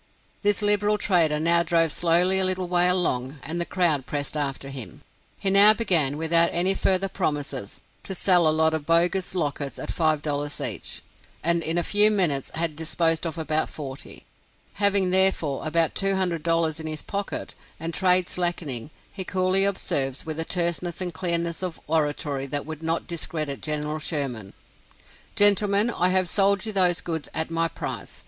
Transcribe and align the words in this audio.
This 0.41 0.63
liberal 0.63 0.97
trader 0.97 1.39
now 1.39 1.61
drove 1.61 1.91
slowly 1.91 2.39
a 2.39 2.43
little 2.43 2.67
way 2.67 2.87
along, 2.89 3.39
and 3.43 3.61
the 3.61 3.67
crowd 3.67 4.07
pressed 4.07 4.35
after 4.35 4.69
him. 4.69 5.01
He 5.37 5.51
now 5.51 5.75
began, 5.75 6.17
without 6.17 6.49
any 6.51 6.73
further 6.73 7.07
promises, 7.07 7.79
to 8.01 8.15
sell 8.15 8.47
a 8.47 8.49
lot 8.49 8.73
of 8.73 8.87
bogus 8.87 9.35
lockets 9.35 9.77
at 9.77 9.91
five 9.91 10.23
dollars 10.23 10.59
each, 10.59 11.03
and 11.43 11.61
in 11.61 11.77
a 11.77 11.83
few 11.83 12.09
minutes 12.09 12.49
had 12.55 12.75
disposed 12.75 13.27
of 13.27 13.37
about 13.37 13.69
forty. 13.69 14.25
Having, 14.81 15.11
therefore, 15.11 15.67
about 15.67 15.93
two 15.93 16.15
hundred 16.15 16.41
dollars 16.41 16.79
in 16.79 16.87
his 16.87 17.03
pocket, 17.03 17.53
and 17.79 17.93
trade 17.93 18.27
slackening, 18.27 18.89
he 19.11 19.23
coolly 19.23 19.65
observes, 19.65 20.25
with 20.25 20.39
a 20.39 20.45
terseness 20.45 20.99
and 20.99 21.13
clearness 21.13 21.61
of 21.61 21.79
oratory 21.85 22.47
that 22.47 22.65
would 22.65 22.81
not 22.81 23.05
discredit 23.05 23.61
General 23.61 23.99
Sherman: 23.99 24.53
"Gentlemen 25.35 25.91
I 25.91 26.09
have 26.09 26.27
sold 26.27 26.65
you 26.65 26.73
those 26.73 27.01
goods 27.01 27.29
at 27.35 27.51
my 27.51 27.67
price. 27.67 28.19